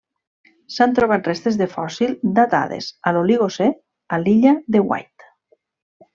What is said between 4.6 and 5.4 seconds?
de Wight.